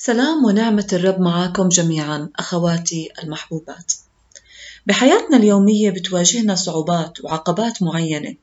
سلام 0.00 0.44
ونعمة 0.44 0.86
الرب 0.92 1.20
معاكم 1.20 1.68
جميعا 1.68 2.28
أخواتي 2.36 3.08
المحبوبات. 3.22 3.92
بحياتنا 4.86 5.36
اليومية 5.36 5.90
بتواجهنا 5.90 6.54
صعوبات 6.54 7.24
وعقبات 7.24 7.82
معينة 7.82 8.34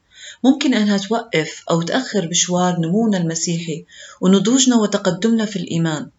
ممكن 0.43 0.73
أنها 0.73 0.97
توقف 0.97 1.63
أو 1.69 1.81
تأخر 1.81 2.27
مشوار 2.27 2.79
نمونا 2.79 3.17
المسيحي 3.17 3.85
ونضوجنا 4.21 4.75
وتقدمنا 4.75 5.45
في 5.45 5.55
الإيمان. 5.55 6.09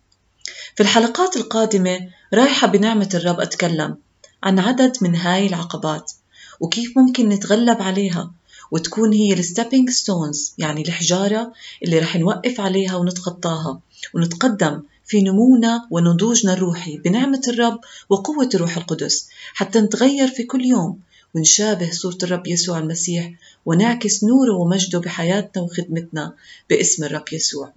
في 0.77 0.83
الحلقات 0.83 1.37
القادمة 1.37 2.09
رايحة 2.35 2.67
بنعمة 2.67 3.09
الرب 3.15 3.41
أتكلم 3.41 3.97
عن 4.43 4.59
عدد 4.59 4.97
من 5.01 5.17
هاي 5.17 5.47
العقبات 5.47 6.13
وكيف 6.61 6.99
ممكن 6.99 7.29
نتغلب 7.29 7.83
عليها 7.83 8.31
وتكون 8.71 9.13
هي 9.13 9.33
ال 9.33 9.39
stepping 9.39 9.91
stones 9.91 10.55
يعني 10.59 10.83
الحجارة 10.83 11.53
اللي 11.85 11.99
رح 11.99 12.17
نوقف 12.17 12.61
عليها 12.61 12.97
ونتخطاها 12.97 13.81
ونتقدم 14.15 14.83
في 15.07 15.23
نمونا 15.23 15.89
ونضوجنا 15.91 16.53
الروحي 16.53 16.99
بنعمة 16.99 17.43
الرب 17.49 17.81
وقوة 18.09 18.49
الروح 18.55 18.77
القدس 18.77 19.29
حتى 19.55 19.81
نتغير 19.81 20.29
في 20.29 20.43
كل 20.43 20.65
يوم 20.65 21.01
ونشابه 21.35 21.91
صورة 21.91 22.19
الرب 22.23 22.47
يسوع 22.47 22.79
المسيح 22.79 23.33
ونعكس 23.67 24.25
نوره 24.25 24.55
ومجده 24.55 24.99
بحياتنا 24.99 25.63
وخدمتنا 25.63 26.35
باسم 26.71 27.05
الرب 27.05 27.25
يسوع. 27.33 27.73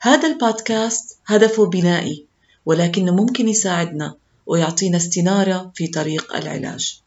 هذا 0.00 0.28
البودكاست 0.28 1.18
هدفه 1.26 1.66
بنائي 1.66 2.26
ولكنه 2.66 3.14
ممكن 3.14 3.48
يساعدنا 3.48 4.14
ويعطينا 4.46 4.96
استنارة 4.96 5.72
في 5.74 5.86
طريق 5.86 6.36
العلاج. 6.36 7.00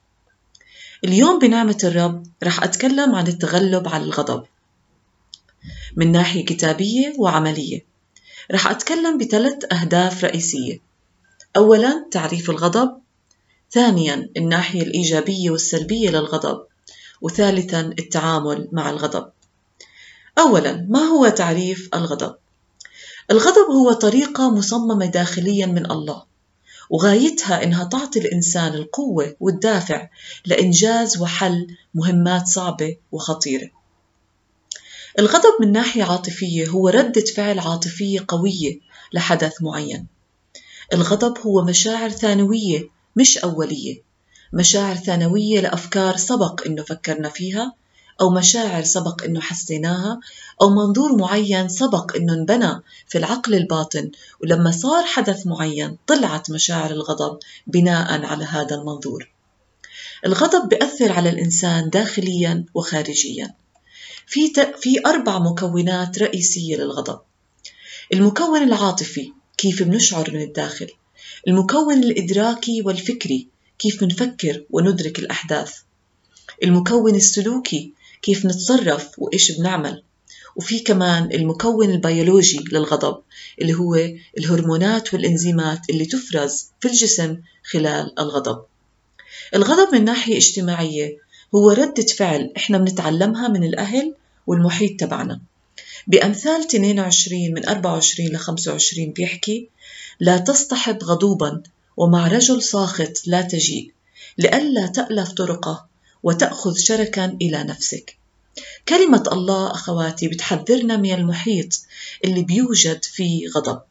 اليوم 1.03 1.39
بنعمة 1.39 1.77
الرب 1.83 2.23
رح 2.43 2.63
أتكلم 2.63 3.15
عن 3.15 3.27
التغلب 3.27 3.87
على 3.87 4.03
الغضب 4.03 4.43
من 5.95 6.11
ناحية 6.11 6.45
كتابية 6.45 7.13
وعملية 7.17 7.96
رح 8.51 8.67
أتكلم 8.67 9.17
بثلاث 9.17 9.73
أهداف 9.73 10.23
رئيسية. 10.23 10.79
أولا 11.57 12.07
تعريف 12.11 12.49
الغضب. 12.49 12.97
ثانيا 13.71 14.29
الناحية 14.37 14.81
الإيجابية 14.81 15.49
والسلبية 15.49 16.09
للغضب. 16.09 16.65
وثالثا 17.21 17.81
التعامل 17.81 18.67
مع 18.71 18.89
الغضب. 18.89 19.31
أولا 20.39 20.85
ما 20.89 20.99
هو 20.99 21.29
تعريف 21.29 21.89
الغضب؟ 21.93 22.35
الغضب 23.31 23.71
هو 23.71 23.93
طريقة 23.93 24.55
مصممة 24.55 25.05
داخليا 25.05 25.65
من 25.65 25.91
الله 25.91 26.23
وغايتها 26.89 27.63
إنها 27.63 27.83
تعطي 27.83 28.19
الإنسان 28.19 28.73
القوة 28.73 29.35
والدافع 29.39 30.09
لإنجاز 30.45 31.21
وحل 31.21 31.67
مهمات 31.95 32.47
صعبة 32.47 32.97
وخطيرة. 33.11 33.76
الغضب 35.19 35.61
من 35.61 35.71
ناحية 35.71 36.03
عاطفية 36.03 36.67
هو 36.67 36.89
ردة 36.89 37.23
فعل 37.35 37.59
عاطفية 37.59 38.25
قوية 38.27 38.79
لحدث 39.13 39.61
معين. 39.61 40.07
الغضب 40.93 41.37
هو 41.39 41.63
مشاعر 41.63 42.09
ثانوية 42.09 42.89
مش 43.15 43.37
أولية. 43.37 44.01
مشاعر 44.53 44.95
ثانوية 44.95 45.59
لأفكار 45.59 46.17
سبق 46.17 46.61
إنه 46.65 46.83
فكرنا 46.83 47.29
فيها 47.29 47.73
أو 48.21 48.29
مشاعر 48.29 48.83
سبق 48.83 49.23
إنه 49.23 49.39
حسيناها 49.41 50.19
أو 50.61 50.69
منظور 50.69 51.15
معين 51.15 51.69
سبق 51.69 52.15
إنه 52.15 52.33
انبنى 52.33 52.81
في 53.07 53.17
العقل 53.17 53.55
الباطن. 53.55 54.11
ولما 54.43 54.71
صار 54.71 55.03
حدث 55.05 55.47
معين 55.47 55.97
طلعت 56.07 56.51
مشاعر 56.51 56.91
الغضب 56.91 57.39
بناء 57.67 58.25
على 58.25 58.45
هذا 58.45 58.75
المنظور. 58.75 59.31
الغضب 60.25 60.69
بيأثر 60.69 61.11
على 61.11 61.29
الإنسان 61.29 61.89
داخليا 61.89 62.65
وخارجيا. 62.73 63.55
في 64.27 64.53
في 64.81 64.99
أربع 65.05 65.39
مكونات 65.39 66.19
رئيسية 66.19 66.75
للغضب. 66.75 67.19
المكون 68.13 68.63
العاطفي 68.63 69.31
كيف 69.57 69.83
بنشعر 69.83 70.31
من 70.33 70.41
الداخل. 70.41 70.87
المكون 71.47 72.03
الإدراكي 72.03 72.81
والفكري 72.81 73.47
كيف 73.79 74.03
بنفكر 74.03 74.63
وندرك 74.69 75.19
الأحداث. 75.19 75.75
المكون 76.63 77.15
السلوكي 77.15 77.93
كيف 78.21 78.45
نتصرف 78.45 79.09
وإيش 79.17 79.51
بنعمل. 79.51 80.03
وفي 80.55 80.79
كمان 80.79 81.31
المكون 81.31 81.91
البيولوجي 81.91 82.63
للغضب 82.71 83.23
اللي 83.61 83.73
هو 83.73 83.95
الهرمونات 84.37 85.13
والإنزيمات 85.13 85.89
اللي 85.89 86.05
تفرز 86.05 86.71
في 86.79 86.87
الجسم 86.87 87.37
خلال 87.63 88.19
الغضب. 88.19 88.65
الغضب 89.55 89.95
من 89.95 90.05
ناحية 90.05 90.37
اجتماعية 90.37 91.26
هو 91.55 91.71
ردة 91.71 92.05
فعل 92.05 92.53
إحنا 92.57 92.77
بنتعلمها 92.77 93.47
من 93.47 93.63
الأهل 93.63 94.13
والمحيط 94.47 94.99
تبعنا. 94.99 95.41
بأمثال 96.07 96.61
22 96.61 97.53
من 97.53 97.65
24 97.65 98.29
ل 98.29 98.37
25 98.37 99.11
بيحكي 99.11 99.69
لا 100.19 100.37
تصطحب 100.37 101.03
غضوبا 101.03 101.63
ومع 101.97 102.27
رجل 102.27 102.63
ساخط 102.63 103.11
لا 103.25 103.41
تجيء 103.41 103.91
لئلا 104.37 104.87
تألف 104.87 105.31
طرقه 105.31 105.85
وتأخذ 106.23 106.77
شركا 106.77 107.37
إلى 107.41 107.63
نفسك. 107.63 108.17
كلمة 108.87 109.23
الله 109.31 109.71
أخواتي 109.71 110.27
بتحذرنا 110.27 110.97
من 110.97 111.13
المحيط 111.13 111.81
اللي 112.25 112.43
بيوجد 112.43 113.05
فيه 113.05 113.47
غضب. 113.47 113.81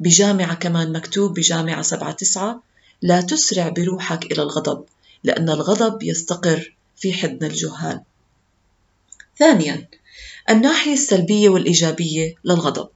بجامعة 0.00 0.54
كمان 0.54 0.92
مكتوب 0.92 1.34
بجامعة 1.34 1.82
سبعة 1.82 2.12
تسعة 2.12 2.62
لا 3.02 3.20
تسرع 3.20 3.68
بروحك 3.68 4.32
إلى 4.32 4.42
الغضب 4.42 4.84
لأن 5.24 5.50
الغضب 5.50 6.02
يستقر. 6.02 6.75
في 6.96 7.12
حضن 7.12 7.46
الجهال. 7.46 8.00
ثانيا 9.38 9.88
الناحية 10.50 10.92
السلبية 10.92 11.48
والإيجابية 11.48 12.34
للغضب. 12.44 12.88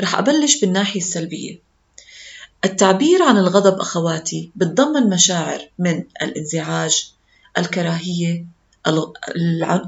رح 0.00 0.14
أبلش 0.18 0.60
بالناحية 0.60 1.00
السلبية. 1.00 1.58
التعبير 2.64 3.22
عن 3.22 3.38
الغضب 3.38 3.80
أخواتي 3.80 4.50
بتضمن 4.56 5.10
مشاعر 5.10 5.68
من 5.78 6.04
الانزعاج 6.22 7.12
الكراهية 7.58 8.44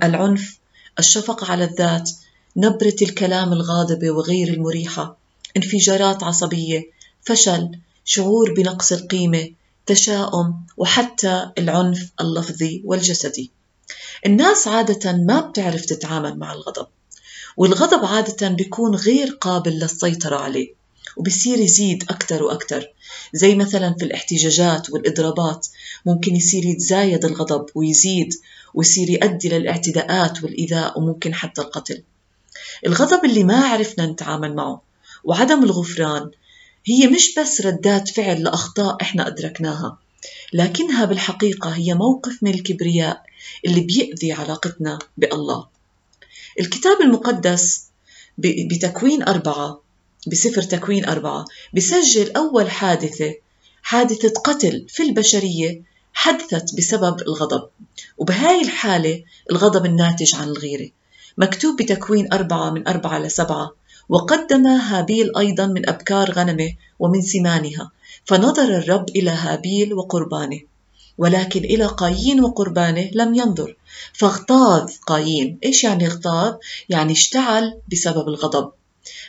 العنف 0.04 0.58
الشفقة 0.98 1.52
على 1.52 1.64
الذات 1.64 2.10
نبرة 2.56 2.96
الكلام 3.02 3.52
الغاضبة 3.52 4.10
وغير 4.10 4.48
المريحة 4.48 5.16
انفجارات 5.56 6.22
عصبية 6.22 6.90
فشل 7.22 7.70
شعور 8.04 8.54
بنقص 8.54 8.92
القيمة 8.92 9.50
تشاؤم 9.88 10.66
وحتى 10.76 11.50
العنف 11.58 12.12
اللفظي 12.20 12.82
والجسدي. 12.84 13.52
الناس 14.26 14.68
عادة 14.68 15.12
ما 15.12 15.40
بتعرف 15.40 15.84
تتعامل 15.84 16.38
مع 16.38 16.52
الغضب 16.52 16.86
والغضب 17.56 18.04
عادة 18.04 18.48
بيكون 18.48 18.94
غير 18.94 19.38
قابل 19.40 19.70
للسيطرة 19.70 20.36
عليه 20.36 20.74
وبصير 21.16 21.58
يزيد 21.58 22.02
أكثر 22.02 22.42
وأكثر 22.42 22.92
زي 23.32 23.54
مثلا 23.54 23.94
في 23.98 24.04
الاحتجاجات 24.04 24.90
والإضرابات 24.90 25.66
ممكن 26.06 26.36
يصير 26.36 26.64
يتزايد 26.64 27.24
الغضب 27.24 27.66
ويزيد 27.74 28.34
ويصير 28.74 29.10
يؤدي 29.10 29.48
للاعتداءات 29.48 30.44
والإيذاء 30.44 30.98
وممكن 30.98 31.34
حتى 31.34 31.60
القتل. 31.60 32.02
الغضب 32.86 33.24
اللي 33.24 33.44
ما 33.44 33.66
عرفنا 33.66 34.06
نتعامل 34.06 34.54
معه 34.54 34.82
وعدم 35.24 35.64
الغفران 35.64 36.30
هي 36.88 37.06
مش 37.06 37.34
بس 37.38 37.60
ردات 37.60 38.08
فعل 38.08 38.42
لأخطاء 38.42 38.96
إحنا 39.02 39.26
أدركناها 39.26 39.98
لكنها 40.52 41.04
بالحقيقة 41.04 41.70
هي 41.70 41.94
موقف 41.94 42.42
من 42.42 42.54
الكبرياء 42.54 43.22
اللي 43.66 43.80
بيأذي 43.80 44.32
علاقتنا 44.32 44.98
بالله. 45.16 45.66
الكتاب 46.60 47.00
المقدس 47.00 47.84
بتكوين 48.38 49.22
أربعة 49.22 49.80
بسفر 50.26 50.62
تكوين 50.62 51.04
أربعة 51.04 51.44
بسجل 51.74 52.32
أول 52.36 52.70
حادثة 52.70 53.34
حادثة 53.82 54.32
قتل 54.44 54.86
في 54.88 55.02
البشرية 55.02 55.82
حدثت 56.12 56.76
بسبب 56.76 57.20
الغضب. 57.20 57.68
وبهاي 58.18 58.62
الحالة 58.62 59.24
الغضب 59.50 59.86
الناتج 59.86 60.34
عن 60.34 60.48
الغيرة. 60.48 60.90
مكتوب 61.38 61.82
بتكوين 61.82 62.32
أربعة 62.32 62.70
من 62.70 62.88
أربعة 62.88 63.18
لسبعة 63.18 63.70
وقدم 64.08 64.66
هابيل 64.66 65.36
أيضا 65.38 65.66
من 65.66 65.88
أبكار 65.88 66.32
غنمه 66.32 66.72
ومن 66.98 67.22
سمانها 67.22 67.90
فنظر 68.24 68.78
الرب 68.78 69.08
إلى 69.08 69.30
هابيل 69.30 69.94
وقربانه 69.94 70.60
ولكن 71.18 71.64
إلى 71.64 71.86
قايين 71.86 72.44
وقربانه 72.44 73.10
لم 73.12 73.34
ينظر. 73.34 73.76
فاغتاظ 74.12 74.90
قايين. 75.06 75.58
إيش 75.64 75.84
يعني 75.84 76.06
اغتاظ؟ 76.06 76.54
يعني 76.88 77.12
اشتعل 77.12 77.80
بسبب 77.92 78.28
الغضب. 78.28 78.72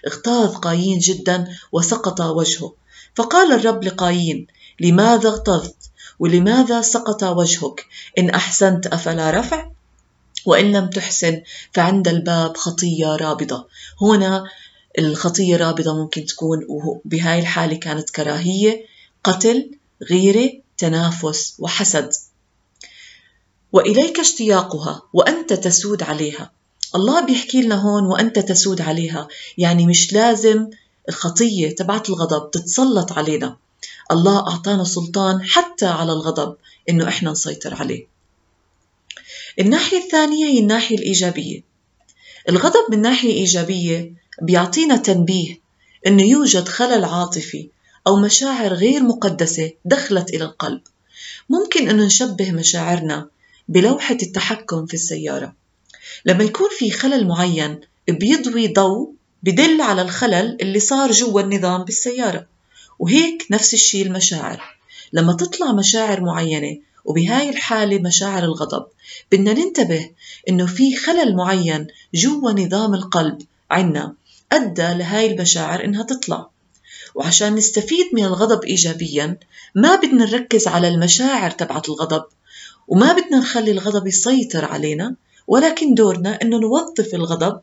اغتاظ 0.08 0.56
قايين 0.56 1.00
جدا 1.00 1.48
وسقط 1.72 2.22
وجهه. 2.22 2.74
فقال 3.16 3.54
الرب 3.54 3.84
لقايين 3.84 4.48
لماذا 4.80 5.30
اغتظت؟ 5.30 5.76
ولماذا 6.20 6.82
سقط 6.82 7.24
وجهك؟ 7.24 7.86
إن 8.18 8.30
أحسنت 8.30 8.88
أفلا 8.88 9.32
رفع؟ 9.32 9.70
وإن 10.46 10.72
لم 10.72 10.90
تحسن 10.90 11.42
فعند 11.74 12.08
الباب 12.08 12.58
خطية 12.58 13.16
رابضة. 13.16 13.68
هنا 14.02 14.44
الخطية 14.98 15.58
رابضة 15.58 15.96
ممكن 16.02 16.26
تكون 16.26 16.68
بهاي 17.06 17.40
الحالة 17.40 17.76
كانت 17.76 18.10
كراهية 18.10 18.86
قتل 19.24 19.72
غيرة 20.12 20.52
تنافس 20.78 21.56
وحسد. 21.60 22.10
وإليك 23.72 24.20
اشتياقها 24.20 25.02
وأنت 25.14 25.54
تسود 25.54 26.04
عليها. 26.04 26.52
الله 26.96 27.26
بيحكي 27.26 27.62
لنا 27.62 27.76
هون 27.76 28.06
وأنت 28.06 28.40
تسود 28.40 28.82
عليها. 28.82 29.28
يعني 29.58 29.88
مش 29.88 30.14
لازم 30.14 30.70
الخطية 31.10 31.76
تبعت 31.76 32.10
الغضب 32.10 32.52
تتسلط 32.52 33.12
علينا. 33.12 33.58
الله 34.12 34.48
أعطانا 34.48 34.84
سلطان 34.84 35.44
حتى 35.44 35.86
على 35.86 36.12
الغضب 36.12 36.56
إنه 36.90 37.08
إحنا 37.08 37.32
نسيطر 37.32 37.74
عليه. 37.76 38.08
الناحية 39.60 39.98
الثانية 39.98 40.46
هي 40.46 40.60
الناحية 40.60 40.98
الإيجابية. 40.98 41.62
الغضب 42.50 42.92
من 42.92 43.02
ناحية 43.02 43.34
إيجابية 43.34 44.19
بيعطينا 44.42 44.98
تنبيه 44.98 45.60
إنه 46.08 46.24
يوجد 46.24 46.68
خلل 46.68 47.06
عاطفي 47.06 47.70
أو 48.08 48.20
مشاعر 48.20 48.74
غير 48.74 49.04
مقدسة 49.04 49.72
دخلت 49.86 50.30
إلى 50.30 50.44
القلب. 50.44 50.82
ممكن 51.50 51.90
أن 51.90 51.98
نشبه 51.98 52.52
مشاعرنا 52.52 53.28
بلوحة 53.68 54.18
التحكم 54.22 54.86
في 54.86 54.94
السيارة. 54.94 55.54
لما 56.26 56.44
يكون 56.44 56.68
في 56.80 56.92
خلل 56.92 57.28
معين 57.28 57.80
بيضوي 58.08 58.68
ضوء 58.68 59.14
بدل 59.44 59.82
على 59.82 60.02
الخلل 60.02 60.58
اللي 60.62 60.80
صار 60.80 61.12
جوا 61.12 61.42
النظام 61.42 61.84
بالسيارة. 61.84 62.46
وهيك 63.00 63.48
نفس 63.52 63.74
الشيء 63.74 64.06
المشاعر. 64.06 64.78
لما 65.14 65.34
تطلع 65.34 65.72
مشاعر 65.72 66.22
معينة 66.22 66.78
وبهاي 67.06 67.50
الحالة 67.50 68.00
مشاعر 68.00 68.44
الغضب 68.44 68.86
بدنا 69.32 69.54
ننتبه 69.54 70.10
إنه 70.50 70.66
في 70.66 70.96
خلل 70.96 71.36
معين 71.36 71.88
جوا 72.14 72.52
نظام 72.52 72.94
القلب 72.94 73.42
عنا. 73.72 74.14
أدى 74.52 74.94
لهاي 74.94 75.32
المشاعر 75.32 75.84
إنها 75.84 76.04
تطلع. 76.04 76.50
وعشان 77.16 77.56
نستفيد 77.56 78.06
من 78.14 78.24
الغضب 78.26 78.64
إيجابيا 78.64 79.38
ما 79.76 79.96
بدنا 79.96 80.26
نركز 80.26 80.68
على 80.68 80.88
المشاعر 80.88 81.52
تبعت 81.52 81.90
الغضب 81.90 82.24
وما 82.88 83.14
بدنا 83.14 83.40
نخلي 83.40 83.72
الغضب 83.72 84.08
يسيطر 84.08 84.66
علينا 84.66 85.16
ولكن 85.48 85.94
دورنا 85.94 86.40
أنه 86.42 86.58
نوظف 86.58 87.14
الغضب 87.16 87.60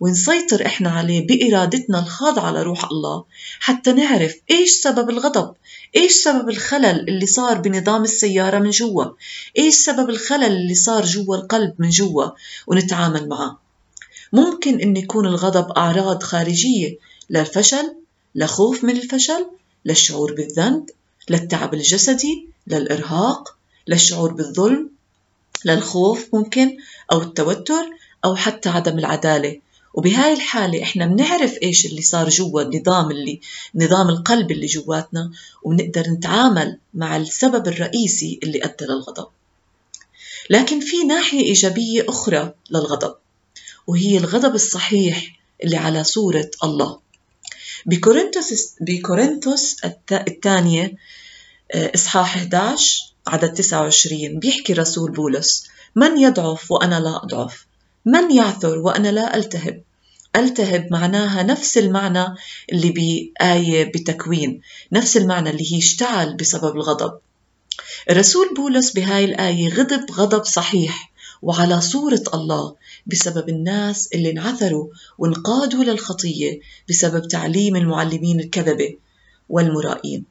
ونسيطر 0.00 0.66
إحنا 0.66 0.90
عليه 0.90 1.26
بإرادتنا 1.26 1.98
الخاضعة 1.98 2.50
لروح 2.50 2.84
الله 2.84 3.24
حتى 3.60 3.92
نعرف 3.92 4.34
إيش 4.50 4.70
سبب 4.70 5.10
الغضب 5.10 5.54
إيش 5.96 6.12
سبب 6.12 6.48
الخلل 6.48 7.08
اللي 7.08 7.26
صار 7.26 7.58
بنظام 7.58 8.02
السيارة 8.02 8.58
من 8.58 8.70
جوا 8.70 9.04
إيش 9.58 9.74
سبب 9.74 10.10
الخلل 10.10 10.44
اللي 10.44 10.74
صار 10.74 11.04
جوا 11.04 11.36
القلب 11.36 11.74
من 11.78 11.88
جوا 11.90 12.30
ونتعامل 12.66 13.28
معه. 13.28 13.59
ممكن 14.32 14.80
أن 14.80 14.96
يكون 14.96 15.26
الغضب 15.26 15.70
أعراض 15.70 16.22
خارجية 16.22 16.98
للفشل 17.30 17.96
لخوف 18.34 18.84
من 18.84 18.96
الفشل 18.96 19.46
للشعور 19.84 20.34
بالذنب 20.34 20.90
للتعب 21.30 21.74
الجسدي 21.74 22.48
للإرهاق 22.66 23.56
للشعور 23.88 24.32
بالظلم 24.32 24.90
للخوف 25.64 26.28
ممكن 26.34 26.76
أو 27.12 27.20
التوتر 27.22 27.84
أو 28.24 28.36
حتى 28.36 28.68
عدم 28.68 28.98
العدالة. 28.98 29.60
وبهاي 29.94 30.32
الحالة 30.32 30.82
إحنا 30.82 31.06
بنعرف 31.06 31.54
إيش 31.62 31.86
اللي 31.86 32.02
صار 32.02 32.28
جوا 32.28 32.62
النظام 32.62 33.10
اللي 33.10 33.40
نظام 33.74 34.08
القلب 34.08 34.50
اللي 34.50 34.66
جواتنا 34.66 35.30
وبنقدر 35.62 36.10
نتعامل 36.10 36.78
مع 36.94 37.16
السبب 37.16 37.68
الرئيسي 37.68 38.40
اللي 38.42 38.64
أدى 38.64 38.84
للغضب. 38.84 39.26
لكن 40.50 40.80
في 40.80 41.04
ناحية 41.04 41.40
إيجابية 41.40 42.06
أخرى 42.08 42.52
للغضب. 42.70 43.14
وهي 43.90 44.18
الغضب 44.18 44.54
الصحيح 44.54 45.36
اللي 45.64 45.76
على 45.76 46.04
صورة 46.04 46.50
الله. 46.64 47.00
بكورنثوس 47.86 48.74
بكورنثوس 48.80 49.76
الثانية 50.12 50.94
آه، 51.74 51.92
إصحاح 51.94 52.36
11 52.36 53.14
عدد 53.26 53.52
29 53.54 54.38
بيحكي 54.38 54.72
رسول 54.72 55.10
بولس 55.12 55.66
من 55.96 56.18
يضعف 56.18 56.70
وأنا 56.70 57.00
لا 57.00 57.24
أضعف؟ 57.24 57.66
من 58.06 58.36
يعثر 58.36 58.78
وأنا 58.78 59.08
لا 59.12 59.36
ألتهب؟ 59.36 59.82
ألتهب 60.36 60.88
معناها 60.90 61.42
نفس 61.42 61.78
المعنى 61.78 62.34
اللي 62.72 62.90
بآية 62.90 63.84
بتكوين 63.84 64.60
نفس 64.92 65.16
المعنى 65.16 65.50
اللي 65.50 65.72
هي 65.72 65.78
اشتعل 65.78 66.36
بسبب 66.36 66.76
الغضب. 66.76 67.18
الرسول 68.10 68.54
بولس 68.54 68.92
بهاي 68.92 69.24
الآية 69.24 69.68
غضب 69.68 70.10
غضب 70.10 70.44
صحيح. 70.44 71.09
وعلى 71.42 71.80
صورة 71.80 72.22
الله 72.34 72.74
بسبب 73.06 73.48
الناس 73.48 74.08
اللي 74.14 74.30
انعثروا 74.30 74.88
وانقادوا 75.18 75.84
للخطية 75.84 76.60
بسبب 76.88 77.28
تعليم 77.28 77.76
المعلمين 77.76 78.40
الكذبة 78.40 78.96
والمرائين. 79.48 80.24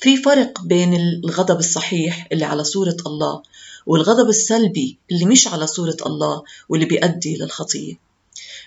في 0.00 0.16
فرق 0.16 0.62
بين 0.62 0.94
الغضب 0.96 1.58
الصحيح 1.58 2.28
اللي 2.32 2.44
على 2.44 2.64
صورة 2.64 2.96
الله 3.06 3.42
والغضب 3.86 4.28
السلبي 4.28 4.98
اللي 5.10 5.24
مش 5.24 5.48
على 5.48 5.66
صورة 5.66 5.96
الله 6.06 6.42
واللي 6.68 6.86
بيؤدي 6.86 7.36
للخطية. 7.36 7.94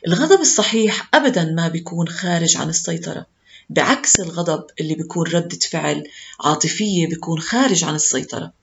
الغضب 0.08 0.42
الصحيح 0.42 1.10
أبدا 1.14 1.44
ما 1.46 1.68
بيكون 1.68 2.08
خارج 2.08 2.58
عن 2.58 2.70
السيطرة 2.70 3.26
بعكس 3.70 4.20
الغضب 4.20 4.66
اللي 4.80 4.96
بيكون 4.96 5.28
ردة 5.28 5.60
فعل 5.72 6.04
عاطفية 6.40 7.08
بيكون 7.08 7.40
خارج 7.40 7.84
عن 7.84 7.96
السيطرة. 7.96 8.54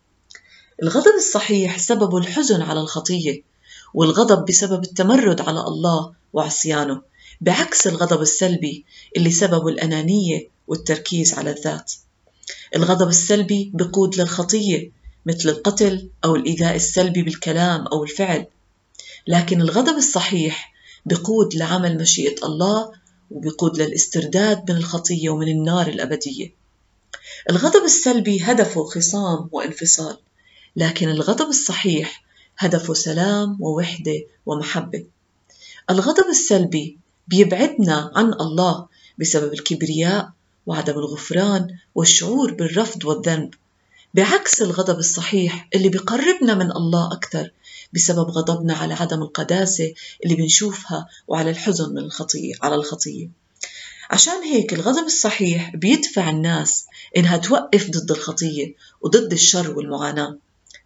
الغضب 0.82 1.14
الصحيح 1.16 1.78
سببه 1.78 2.18
الحزن 2.18 2.62
على 2.62 2.80
الخطية 2.80 3.42
والغضب 3.94 4.44
بسبب 4.44 4.84
التمرد 4.84 5.40
على 5.40 5.60
الله 5.60 6.12
وعصيانه 6.32 7.02
بعكس 7.40 7.86
الغضب 7.86 8.20
السلبي 8.20 8.84
اللي 9.16 9.30
سببه 9.30 9.68
الأنانية 9.68 10.48
والتركيز 10.66 11.34
على 11.34 11.50
الذات. 11.50 11.92
الغضب 12.76 13.08
السلبي 13.08 13.70
بقود 13.74 14.16
للخطية 14.20 14.90
مثل 15.26 15.48
القتل 15.48 16.08
أو 16.24 16.36
الإيذاء 16.36 16.76
السلبي 16.76 17.22
بالكلام 17.22 17.86
أو 17.86 18.04
الفعل. 18.04 18.46
لكن 19.26 19.60
الغضب 19.60 19.96
الصحيح 19.96 20.74
بقود 21.06 21.54
لعمل 21.54 21.98
مشيئة 21.98 22.46
الله 22.46 22.92
وبقود 23.30 23.78
للاسترداد 23.82 24.70
من 24.70 24.76
الخطية 24.76 25.30
ومن 25.30 25.48
النار 25.48 25.86
الأبدية. 25.86 26.54
الغضب 27.50 27.84
السلبي 27.84 28.40
هدفه 28.42 28.84
خصام 28.84 29.48
وانفصال. 29.52 30.18
لكن 30.78 31.08
الغضب 31.08 31.48
الصحيح 31.48 32.24
هدفه 32.58 32.94
سلام 32.94 33.56
ووحدة 33.60 34.22
ومحبة. 34.46 35.04
الغضب 35.90 36.28
السلبي 36.28 36.98
بيبعدنا 37.28 38.12
عن 38.14 38.32
الله 38.32 38.86
بسبب 39.18 39.52
الكبرياء 39.52 40.30
وعدم 40.66 40.92
الغفران 40.98 41.68
والشعور 41.94 42.54
بالرفض 42.54 43.04
والذنب. 43.04 43.54
بعكس 44.14 44.62
الغضب 44.62 44.98
الصحيح 44.98 45.68
اللي 45.74 45.88
بيقربنا 45.88 46.54
من 46.54 46.70
الله 46.70 47.12
أكثر 47.12 47.50
بسبب 47.92 48.30
غضبنا 48.30 48.74
على 48.74 48.94
عدم 48.94 49.22
القداسة 49.22 49.94
اللي 50.24 50.34
بنشوفها 50.34 51.08
وعلى 51.28 51.50
الحزن 51.50 51.90
من 51.90 51.98
الخطية 51.98 52.54
على 52.62 52.74
الخطية 52.74 53.28
عشان 54.10 54.42
هيك 54.42 54.72
الغضب 54.72 55.04
الصحيح 55.06 55.76
بيدفع 55.76 56.30
الناس 56.30 56.86
إنها 57.16 57.36
توقف 57.36 57.90
ضد 57.90 58.10
الخطية 58.10 58.74
وضد 59.00 59.32
الشر 59.32 59.76
والمعاناة. 59.76 60.38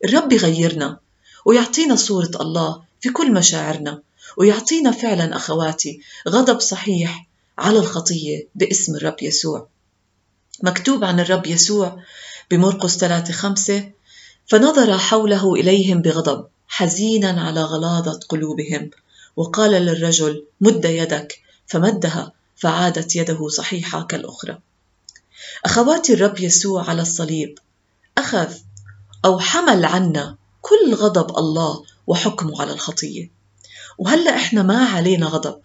الرب 0.04 0.32
يغيرنا 0.32 0.98
ويعطينا 1.44 1.96
صورة 1.96 2.30
الله 2.40 2.82
في 3.00 3.08
كل 3.08 3.32
مشاعرنا 3.32 4.02
ويعطينا 4.36 4.90
فعلا 4.90 5.36
أخواتي 5.36 6.00
غضب 6.28 6.60
صحيح 6.60 7.26
على 7.58 7.78
الخطية 7.78 8.48
باسم 8.54 8.96
الرب 8.96 9.16
يسوع. 9.22 9.68
مكتوب 10.62 11.04
عن 11.04 11.20
الرب 11.20 11.46
يسوع 11.46 12.02
بمرقس 12.50 12.96
3 12.96 13.32
5 13.32 13.90
فنظر 14.46 14.98
حوله 14.98 15.54
إليهم 15.54 16.02
بغضب 16.02 16.46
حزينا 16.68 17.42
على 17.42 17.62
غلاظة 17.62 18.20
قلوبهم 18.28 18.90
وقال 19.36 19.70
للرجل 19.70 20.44
مد 20.60 20.84
يدك. 20.84 21.38
فمدها 21.66 22.32
فعادت 22.56 23.16
يده 23.16 23.48
صحيحة 23.48 24.02
كالأخرى. 24.02 24.58
أخواتي 25.64 26.12
الرب 26.14 26.40
يسوع 26.40 26.90
على 26.90 27.02
الصليب 27.02 27.58
أخذ 28.18 28.54
أو 29.24 29.38
حمل 29.38 29.84
عنا 29.84 30.36
كل 30.60 30.94
غضب 30.94 31.38
الله 31.38 31.84
وحكمه 32.06 32.60
على 32.62 32.72
الخطية. 32.72 33.30
وهلأ 33.98 34.36
إحنا 34.36 34.62
ما 34.62 34.84
علينا 34.84 35.26
غضب 35.26 35.60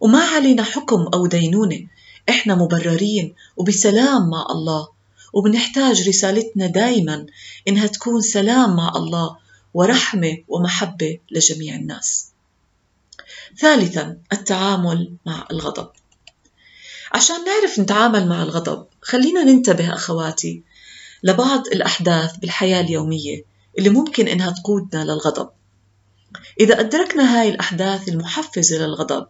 وما 0.00 0.24
علينا 0.24 0.62
حكم 0.62 1.06
أو 1.14 1.26
دينونة. 1.26 1.86
إحنا 2.28 2.54
مبررين 2.54 3.34
وبسلام 3.56 4.30
مع 4.30 4.46
الله 4.50 4.88
وبنحتاج 5.32 6.08
رسالتنا 6.08 6.66
دايما 6.66 7.26
إنها 7.68 7.86
تكون 7.86 8.20
سلام 8.20 8.76
مع 8.76 8.92
الله 8.96 9.36
ورحمة 9.74 10.38
ومحبة 10.48 11.18
لجميع 11.30 11.74
الناس. 11.74 12.28
ثالثا 13.58 14.18
التعامل 14.32 15.12
مع 15.26 15.46
الغضب. 15.50 15.88
عشان 17.12 17.44
نعرف 17.44 17.78
نتعامل 17.78 18.28
مع 18.28 18.42
الغضب 18.42 18.86
خلينا 19.02 19.44
ننتبه 19.44 19.94
أخواتي 19.94 20.62
لبعض 21.22 21.66
الأحداث 21.66 22.36
بالحياة 22.36 22.80
اليومية 22.80 23.44
اللي 23.78 23.90
ممكن 23.90 24.28
إنها 24.28 24.50
تقودنا 24.50 25.04
للغضب. 25.04 25.50
إذا 26.60 26.80
أدركنا 26.80 27.40
هاي 27.40 27.48
الأحداث 27.48 28.08
المحفزة 28.08 28.78
للغضب 28.78 29.26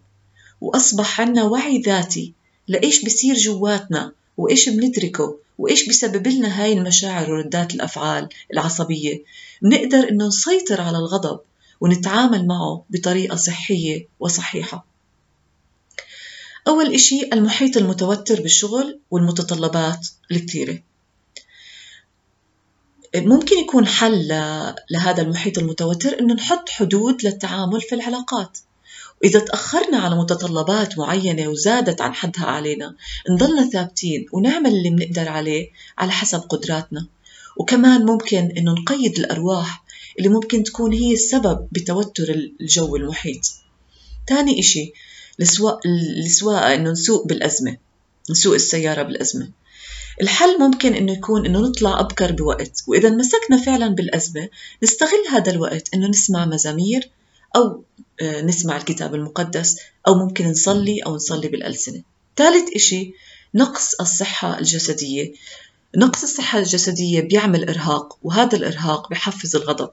وأصبح 0.61 1.21
عنا 1.21 1.45
وعي 1.45 1.81
ذاتي 1.81 2.33
لإيش 2.69 3.05
بصير 3.05 3.35
جواتنا 3.37 4.13
وإيش 4.37 4.69
بنتركه 4.69 5.39
وإيش 5.59 5.89
بسبب 5.89 6.27
لنا 6.27 6.63
هاي 6.63 6.73
المشاعر 6.73 7.33
وردات 7.33 7.75
الأفعال 7.75 8.29
العصبية 8.53 9.25
بنقدر 9.63 10.09
إنه 10.09 10.27
نسيطر 10.27 10.81
على 10.81 10.99
الغضب 10.99 11.41
ونتعامل 11.81 12.47
معه 12.47 12.85
بطريقة 12.91 13.37
صحية 13.37 14.07
وصحيحة. 14.21 14.87
أول 16.69 16.95
إشي 16.95 17.29
المحيط 17.33 17.77
المتوتر 17.77 18.43
بالشغل 18.43 19.01
والمتطلبات 19.11 20.09
الكثيرة. 20.31 20.79
ممكن 23.17 23.59
يكون 23.59 23.87
حل 23.87 24.29
لهذا 24.91 25.23
المحيط 25.23 25.59
المتوتر 25.59 26.21
إنه 26.21 26.35
نحط 26.35 26.69
حدود 26.69 27.25
للتعامل 27.25 27.81
في 27.81 27.95
العلاقات. 27.95 28.59
وإذا 29.23 29.41
تأخرنا 29.41 29.99
على 29.99 30.17
متطلبات 30.17 30.99
معينة 30.99 31.49
وزادت 31.49 32.01
عن 32.01 32.15
حدها 32.15 32.45
علينا 32.45 32.95
نضلنا 33.31 33.71
ثابتين 33.71 34.27
ونعمل 34.33 34.71
اللي 34.71 34.91
بنقدر 34.91 35.29
عليه 35.29 35.71
على 35.99 36.13
حسب 36.13 36.39
قدراتنا. 36.39 37.07
وكمان 37.57 38.07
ممكن 38.07 38.53
إنه 38.59 38.73
نقيد 38.73 39.19
الأرواح 39.19 39.85
اللي 40.19 40.29
ممكن 40.29 40.63
تكون 40.63 40.93
هي 40.93 41.13
السبب 41.13 41.69
بتوتر 41.73 42.31
الجو 42.61 42.97
المحيط. 42.97 43.41
تاني 44.27 44.61
إشي 44.61 44.93
السواقة 45.41 46.75
إنه 46.75 46.91
نسوق 46.91 47.27
بالأزمة 47.27 47.77
نسوق 48.31 48.55
السيارة 48.55 49.03
بالأزمة. 49.03 49.51
الحل 50.23 50.59
ممكن 50.59 50.95
إنه 50.95 51.13
يكون 51.13 51.47
إنه 51.47 51.61
نطلع 51.61 52.01
أبكر 52.01 52.33
بوقت 52.33 52.83
وإذا 52.87 53.11
مسكنا 53.11 53.57
فعلا 53.57 53.89
بالأزمة 53.89 54.49
نستغل 54.83 55.25
هذا 55.31 55.51
الوقت 55.53 55.95
إنه 55.95 56.07
نسمع 56.07 56.45
مزامير 56.45 57.11
أو 57.57 57.85
آه، 58.21 58.41
نسمع 58.41 58.77
الكتاب 58.77 59.15
المقدس 59.15 59.79
أو 60.07 60.15
ممكن 60.15 60.51
نصلي 60.51 61.01
أو 61.01 61.15
نصلي 61.17 61.49
بالألسنة. 61.49 62.03
ثالث 62.37 62.77
إشي 62.77 63.15
نقص 63.55 63.95
الصحة 64.01 64.59
الجسدية. 64.59 65.33
نقص 65.97 66.23
الصحة 66.23 66.59
الجسدية 66.59 67.21
بيعمل 67.21 67.69
إرهاق 67.69 68.19
وهذا 68.23 68.57
الإرهاق 68.57 69.11
بحفز 69.11 69.57
الغضب. 69.57 69.91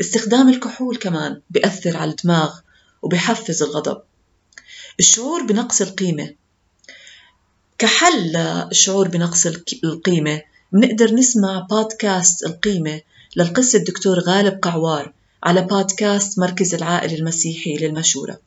استخدام 0.00 0.48
الكحول 0.48 0.96
كمان 0.96 1.40
بيأثر 1.50 1.96
على 1.96 2.10
الدماغ 2.10 2.58
وبيحفز 3.02 3.62
الغضب. 3.62 4.02
الشعور 5.00 5.42
بنقص 5.42 5.80
القيمة 5.80 6.34
كحل 7.82 8.32
للشعور 8.32 9.08
بنقص 9.08 9.46
القيمة. 9.84 10.42
بنقدر 10.72 11.14
نسمع 11.14 11.66
بودكاست 11.70 12.46
القيمة 12.46 13.00
للقس 13.36 13.76
الدكتور 13.76 14.18
غالب 14.18 14.58
قعوار 14.62 15.12
على 15.42 15.62
بودكاست 15.62 16.38
مركز 16.38 16.74
العائل 16.74 17.14
المسيحي 17.14 17.76
للمشورة. 17.76 18.38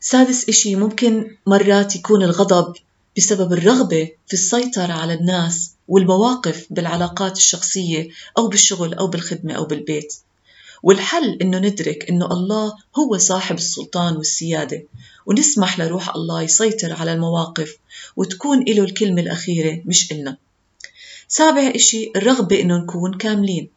سادس 0.00 0.48
إشي 0.48 0.76
ممكن 0.76 1.36
مرات 1.46 1.96
يكون 1.96 2.22
الغضب 2.22 2.74
بسبب 3.16 3.52
الرغبة 3.52 4.10
في 4.26 4.32
السيطرة 4.32 4.92
على 4.92 5.14
الناس 5.14 5.70
والمواقف 5.88 6.66
بالعلاقات 6.70 7.36
الشخصية 7.36 8.08
أو 8.38 8.48
بالشغل 8.48 8.94
أو 8.94 9.06
بالخدمة 9.06 9.54
أو 9.54 9.64
بالبيت. 9.64 10.14
والحل 10.82 11.38
إنه 11.42 11.58
ندرك 11.58 12.08
إنه 12.10 12.26
الله 12.26 12.72
هو 12.98 13.18
صاحب 13.18 13.56
السلطان 13.56 14.16
والسيادة 14.16 14.82
ونسمح 15.26 15.78
لروح 15.80 16.14
الله 16.14 16.42
يسيطر 16.42 16.92
على 16.92 17.12
المواقف 17.12 17.76
وتكون 18.16 18.64
له 18.64 18.84
الكلمة 18.84 19.20
الأخيرة 19.20 19.82
مش 19.84 20.12
إلنا. 20.12 20.36
سابع 21.28 21.72
إشي 21.74 22.12
الرغبة 22.16 22.60
إنه 22.60 22.78
نكون 22.78 23.18
كاملين. 23.18 23.68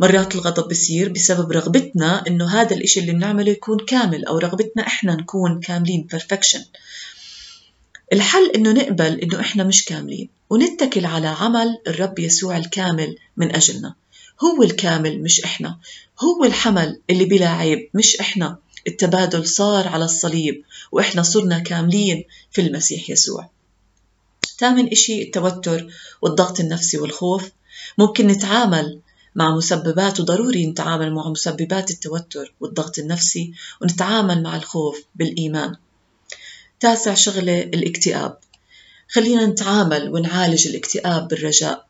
مرات 0.00 0.34
الغضب 0.34 0.68
بصير 0.68 1.08
بسبب 1.08 1.52
رغبتنا 1.52 2.24
إنه 2.26 2.48
هذا 2.48 2.76
الإشي 2.76 3.00
اللي 3.00 3.12
بنعمله 3.12 3.50
يكون 3.52 3.78
كامل 3.78 4.24
أو 4.24 4.38
رغبتنا 4.38 4.86
إحنا 4.86 5.14
نكون 5.14 5.60
كاملين 5.60 6.06
perfection. 6.16 6.60
الحل 8.12 8.50
إنه 8.50 8.72
نقبل 8.72 9.20
إنه 9.20 9.40
إحنا 9.40 9.64
مش 9.64 9.84
كاملين 9.84 10.28
ونتكل 10.50 11.06
على 11.06 11.26
عمل 11.26 11.78
الرب 11.86 12.18
يسوع 12.18 12.56
الكامل 12.56 13.16
من 13.36 13.54
أجلنا. 13.54 13.94
هو 14.44 14.62
الكامل 14.62 15.22
مش 15.22 15.44
إحنا. 15.44 15.78
هو 16.20 16.44
الحمل 16.44 17.00
اللي 17.10 17.24
بلا 17.24 17.48
عيب 17.48 17.90
مش 17.94 18.16
إحنا. 18.16 18.58
التبادل 18.86 19.46
صار 19.46 19.88
على 19.88 20.04
الصليب 20.04 20.64
وإحنا 20.92 21.22
صرنا 21.22 21.58
كاملين 21.58 22.24
في 22.50 22.60
المسيح 22.60 23.10
يسوع. 23.10 23.50
ثامن 24.58 24.88
إشي 24.88 25.22
التوتر 25.22 25.86
والضغط 26.22 26.60
النفسي 26.60 26.98
والخوف. 26.98 27.50
ممكن 27.98 28.26
نتعامل 28.26 29.00
مع 29.34 29.56
مسببات 29.56 30.20
وضروري 30.20 30.66
نتعامل 30.66 31.12
مع 31.14 31.28
مسببات 31.28 31.90
التوتر 31.90 32.54
والضغط 32.60 32.98
النفسي 32.98 33.52
ونتعامل 33.82 34.42
مع 34.42 34.56
الخوف 34.56 35.04
بالإيمان. 35.14 35.76
تاسع 36.80 37.14
شغلة 37.14 37.60
الاكتئاب. 37.62 38.38
خلينا 39.08 39.46
نتعامل 39.46 40.08
ونعالج 40.08 40.68
الاكتئاب 40.68 41.28
بالرجاء. 41.28 41.86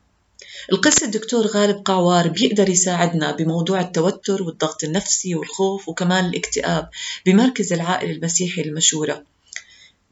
القس 0.73 1.03
الدكتور 1.03 1.47
غالب 1.47 1.83
قعوار 1.85 2.29
بيقدر 2.29 2.69
يساعدنا 2.69 3.33
بموضوع 3.33 3.81
التوتر 3.81 4.43
والضغط 4.43 4.85
النفسي 4.85 5.35
والخوف 5.35 5.89
وكمان 5.89 6.25
الاكتئاب 6.25 6.89
بمركز 7.27 7.73
العائلة 7.73 8.13
المسيحي 8.13 8.63
المشورة 8.63 9.25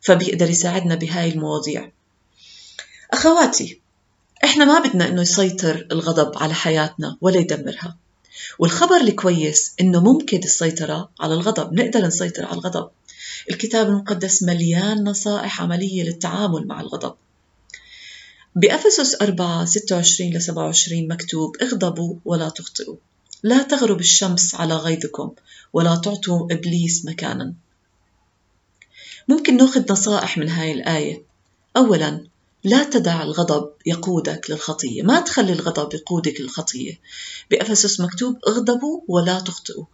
فبيقدر 0.01 0.51
يساعدنا 0.51 0.95
بهاي 0.95 1.31
المواضيع. 1.31 1.93
أخواتي 3.13 3.81
إحنا 4.45 4.65
ما 4.65 4.79
بدنا 4.79 5.09
إنه 5.09 5.23
يسيطر 5.23 5.87
الغضب 5.93 6.39
على 6.43 6.55
حياتنا 6.55 7.17
ولا 7.21 7.39
يدمرها 7.39 7.97
والخبر 8.59 8.97
الكويس 8.97 9.75
إنه 9.81 10.01
ممكن 10.01 10.39
السيطرة 10.39 11.11
على 11.21 11.35
الغضب 11.35 11.73
نقدر 11.73 12.07
نسيطر 12.07 12.45
على 12.45 12.55
الغضب. 12.55 12.91
الكتاب 13.51 13.87
المقدس 13.87 14.43
مليان 14.43 15.05
نصائح 15.05 15.63
عملية 15.63 16.03
للتعامل 16.03 16.67
مع 16.67 16.81
الغضب. 16.81 17.15
بأفسس 18.57 19.23
4 19.23 19.65
26 19.65 20.31
ل 20.31 20.41
27 20.43 21.09
مكتوب 21.09 21.57
اغضبوا 21.63 22.15
ولا 22.25 22.49
تخطئوا. 22.49 22.97
لا 23.43 23.63
تغرب 23.63 24.01
الشمس 24.01 24.55
على 24.55 24.75
غيظكم 24.75 25.31
ولا 25.73 25.97
تعطوا 25.97 26.53
إبليس 26.53 27.07
مكانا. 27.07 27.55
ممكن 29.29 29.57
نأخذ 29.57 29.93
نصائح 29.93 30.39
من 30.39 30.49
هاي 30.49 30.73
الآية. 30.73 31.23
أولا 31.77 32.27
لا 32.65 32.85
تدع 32.85 33.23
الغضب 33.23 33.71
يقودك 33.87 34.51
للخطية. 34.51 35.03
ما 35.03 35.21
تخلي 35.21 35.53
الغضب 35.53 35.95
يقودك 35.95 36.41
للخطية. 36.41 37.01
بأفسس 37.51 38.01
مكتوب 38.01 38.37
اغضبوا 38.49 39.01
ولا 39.09 39.41
تخطئوا. 39.41 39.85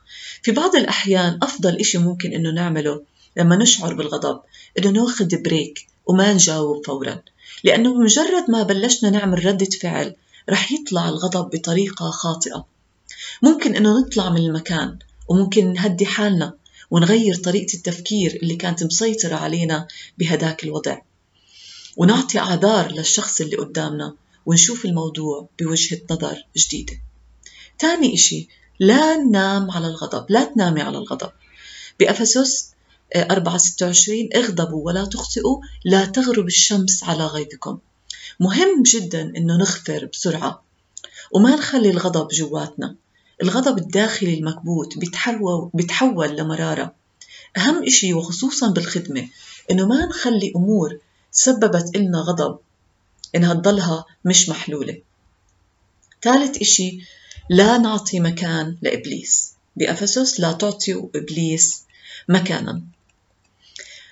في 0.43 0.53
بعض 0.53 0.77
الأحيان 0.77 1.39
أفضل 1.43 1.77
إشي 1.77 1.99
ممكن 1.99 2.33
إنه 2.33 2.51
نعمله 2.51 3.03
لما 3.37 3.57
نشعر 3.57 3.95
بالغضب 3.95 4.41
إنه 4.79 4.91
نأخذ 4.91 5.43
بريك 5.43 5.87
وما 6.07 6.33
نجاوب 6.33 6.87
فورا. 6.87 7.23
لأنه 7.65 7.95
بمجرد 7.95 8.51
ما 8.51 8.63
بلشنا 8.63 9.11
نعمل 9.11 9.45
ردة 9.45 9.69
فعل 9.81 10.15
رح 10.51 10.73
يطلع 10.73 11.09
الغضب 11.09 11.51
بطريقة 11.51 12.11
خاطئة. 12.11 12.67
ممكن 13.43 13.77
إنه 13.77 14.01
نطلع 14.01 14.31
من 14.31 14.37
المكان 14.41 14.99
وممكن 15.29 15.73
نهدي 15.73 16.07
حالنا 16.07 16.55
ونغير 16.91 17.35
طريقة 17.35 17.75
التفكير 17.75 18.39
اللي 18.43 18.57
كانت 18.57 18.85
مسيطرة 18.85 19.35
علينا 19.37 19.89
بهداك 20.19 20.65
الوضع. 20.65 20.99
ونعطي 21.97 22.39
أعذار 22.39 22.93
للشخص 22.93 23.41
اللي 23.41 23.57
قدامنا 23.57 24.15
ونشوف 24.47 24.85
الموضوع 24.85 25.49
بوجهة 25.61 26.01
نظر 26.11 26.47
جديدة. 26.57 27.01
تاني 27.79 28.15
إشي 28.15 28.49
لا 28.81 29.17
ننام 29.17 29.71
على 29.71 29.87
الغضب 29.87 30.27
لا 30.29 30.45
تنامي 30.45 30.81
على 30.83 30.99
الغضب. 30.99 31.31
بأفسس 32.01 32.73
4 33.17 33.59
26 33.59 34.29
اغضبوا 34.37 34.87
ولا 34.87 35.05
تخطئوا 35.05 35.61
لا 35.85 36.05
تغرب 36.05 36.47
الشمس 36.47 37.05
على 37.05 37.27
غيظكم. 37.27 37.79
مهم 38.41 38.83
جدا 38.83 39.23
إنه 39.37 39.57
نغفر 39.57 40.09
بسرعة. 40.13 40.63
وما 41.33 41.57
نخلي 41.57 41.91
الغضب 41.91 42.29
جواتنا. 42.29 42.95
الغضب 43.43 43.79
الداخلي 43.79 44.35
المكبوت 44.35 44.99
بيتحول, 44.99 45.71
بيتحول 45.75 46.37
لمرارة. 46.37 46.95
أهم 47.57 47.85
إشي 47.85 48.15
وخصوصا 48.15 48.71
بالخدمة 48.71 49.29
إنه 49.71 49.87
ما 49.87 50.07
نخلي 50.07 50.53
أمور 50.57 50.99
سببت 51.33 51.97
إلنا 51.97 52.19
غضب 52.19 52.59
إنها 53.35 53.55
تضلها 53.55 54.05
مش 54.25 54.49
محلولة. 54.49 54.99
ثالث 56.23 56.57
إشي 56.57 57.01
لا 57.51 57.79
نعطي 57.79 58.21
مكان 58.21 58.77
لإبليس. 58.83 59.53
بأفسس 59.77 60.41
لا 60.41 60.53
تعطيوا 60.53 61.09
إبليس 61.15 61.83
مكانا. 62.29 62.83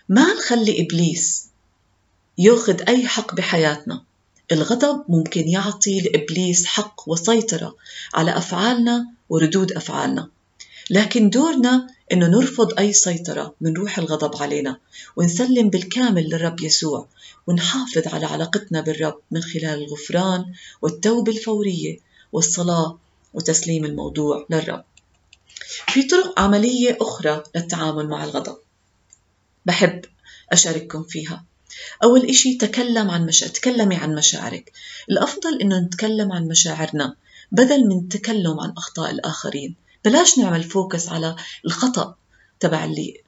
ما 0.09 0.35
نخلي 0.35 0.83
إبليس 0.83 1.47
ياخذ 2.39 2.83
أي 2.89 3.09
حق 3.09 3.35
بحياتنا؟ 3.35 4.03
الغضب 4.53 5.05
ممكن 5.09 5.49
يعطي 5.49 6.01
لإبليس 6.01 6.67
حق 6.67 7.09
وسيطرة 7.09 7.77
على 8.15 8.37
أفعالنا 8.37 9.07
وردود 9.29 9.73
أفعالنا. 9.73 10.29
لكن 10.91 11.31
دورنا 11.31 11.87
إنه 12.13 12.27
نرفض 12.27 12.79
أي 12.79 12.93
سيطرة 12.93 13.55
من 13.61 13.77
روح 13.77 13.99
الغضب 13.99 14.43
علينا 14.43 14.79
ونسلم 15.17 15.71
بالكامل 15.71 16.25
للرب 16.29 16.61
يسوع 16.61 17.09
ونحافظ 17.47 18.15
على 18.15 18.27
علاقتنا 18.27 18.81
بالرب 18.81 19.19
من 19.31 19.43
خلال 19.43 19.85
الغفران 19.85 20.45
والتوبة 20.83 21.33
الفورية 21.33 21.99
والصلاة 22.33 22.99
وتسليم 23.35 23.85
الموضوع 23.85 24.47
للرب. 24.51 24.85
في 25.89 26.03
طرق 26.03 26.41
عملية 26.41 26.99
أخرى 27.01 27.43
للتعامل 27.57 28.09
مع 28.09 28.25
الغضب. 28.25 28.57
بحب 29.67 30.05
أشارككم 30.53 31.03
فيها. 31.03 31.45
أول 32.03 32.27
إشي 32.27 32.55
تكلم 32.55 33.11
عن 33.11 33.27
مشا... 33.27 33.49
تكلمي 33.49 33.97
عن 33.97 34.15
مشاعرك. 34.15 34.73
الأفضل 35.11 35.61
إنه 35.61 35.79
نتكلم 35.79 36.33
عن 36.33 36.49
مشاعرنا 36.49 37.17
بدل 37.53 37.89
من 37.89 37.99
التكلم 37.99 38.61
عن 38.61 38.71
أخطاء 38.77 39.11
الآخرين. 39.11 39.75
بلاش 40.05 40.39
نعمل 40.39 40.63
فوكس 40.65 41.09
على 41.09 41.37
الخطأ 41.65 42.15
تبع 42.61 42.85
اللي 42.85 43.21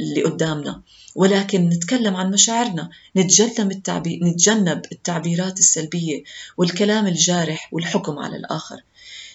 اللي 0.00 0.22
قدامنا 0.22 0.82
ولكن 1.14 1.68
نتكلم 1.68 2.16
عن 2.16 2.30
مشاعرنا. 2.30 2.90
نتجنب, 3.16 3.72
التعبير 3.72 4.24
نتجنب 4.24 4.82
التعبيرات 4.92 5.58
السلبية 5.58 6.24
والكلام 6.56 7.06
الجارح 7.06 7.68
والحكم 7.72 8.18
على 8.18 8.36
الآخر. 8.36 8.80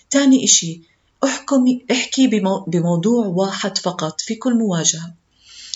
تاني 0.09 0.43
إشي 0.43 0.81
احكمي 1.23 1.85
احكي 1.91 2.27
بموضوع 2.67 3.25
واحد 3.25 3.77
فقط 3.77 4.21
في 4.21 4.35
كل 4.35 4.53
مواجهة. 4.53 5.13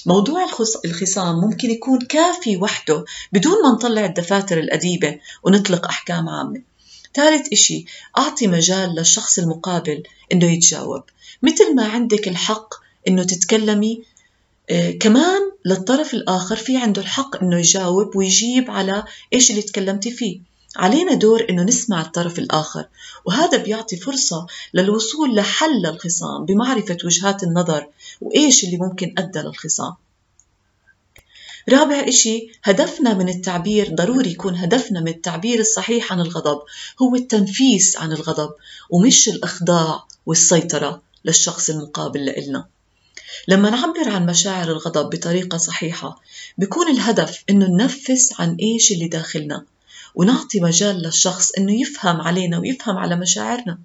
موضوع 0.05 0.47
الخصام 0.85 1.35
ممكن 1.35 1.71
يكون 1.71 1.99
كافي 1.99 2.57
وحده 2.57 3.05
بدون 3.31 3.63
ما 3.63 3.71
نطلع 3.71 4.05
الدفاتر 4.05 4.59
الأديبة 4.59 5.19
ونطلق 5.43 5.87
أحكام 5.87 6.29
عامة. 6.29 6.61
ثالث 7.13 7.47
إشي 7.53 7.85
أعطي 8.17 8.47
مجال 8.47 8.95
للشخص 8.95 9.39
المقابل 9.39 10.03
إنه 10.31 10.45
يتجاوب. 10.45 11.03
مثل 11.41 11.75
ما 11.75 11.85
عندك 11.85 12.27
الحق 12.27 12.73
إنه 13.07 13.23
تتكلمي 13.23 14.03
آه 14.69 14.91
كمان 14.91 15.41
للطرف 15.65 16.13
الآخر 16.13 16.55
في 16.55 16.77
عنده 16.77 17.01
الحق 17.01 17.43
إنه 17.43 17.59
يجاوب 17.59 18.15
ويجيب 18.15 18.71
على 18.71 19.03
إيش 19.33 19.51
اللي 19.51 19.61
تكلمتي 19.61 20.11
فيه. 20.11 20.52
علينا 20.75 21.13
دور 21.13 21.45
إنه 21.49 21.63
نسمع 21.63 22.01
الطرف 22.01 22.39
الآخر 22.39 22.87
وهذا 23.25 23.57
بيعطي 23.57 23.97
فرصة 23.97 24.47
للوصول 24.73 25.35
لحل 25.35 25.81
للخصام 25.81 26.45
بمعرفة 26.45 26.97
وجهات 27.05 27.43
النظر 27.43 27.87
وإيش 28.21 28.63
اللي 28.63 28.77
ممكن 28.77 29.15
أدى 29.17 29.39
للخصام. 29.39 29.93
رابع 31.69 32.05
إشي 32.07 32.47
هدفنا 32.63 33.13
من 33.13 33.29
التعبير 33.29 33.95
ضروري 33.95 34.31
يكون 34.31 34.55
هدفنا 34.55 34.99
من 34.99 35.07
التعبير 35.07 35.59
الصحيح 35.59 36.11
عن 36.13 36.19
الغضب 36.21 36.61
هو 37.01 37.15
التنفيس 37.15 37.97
عن 37.97 38.11
الغضب 38.11 38.53
ومش 38.89 39.29
الإخضاع 39.29 40.07
والسيطرة 40.25 41.01
للشخص 41.25 41.69
المقابل 41.69 42.25
لإلنا 42.25 42.65
لما 43.47 43.69
نعبر 43.69 44.09
عن 44.09 44.25
مشاعر 44.25 44.71
الغضب 44.71 45.09
بطريقة 45.09 45.57
صحيحة 45.57 46.21
بيكون 46.57 46.87
الهدف 46.87 47.43
إنه 47.49 47.65
ننفس 47.67 48.33
عن 48.39 48.55
إيش 48.55 48.91
اللي 48.91 49.07
داخلنا. 49.07 49.65
ونعطي 50.15 50.59
مجال 50.59 50.95
للشخص 50.95 51.51
إنه 51.51 51.81
يفهم 51.81 52.21
علينا 52.21 52.59
ويفهم 52.59 52.97
على 52.97 53.15
مشاعرنا. 53.15 53.79